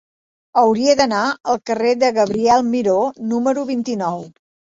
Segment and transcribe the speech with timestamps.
[0.61, 1.19] Hauria d'anar
[1.53, 2.97] al carrer de Gabriel Miró
[3.35, 4.27] número vint-i-nou.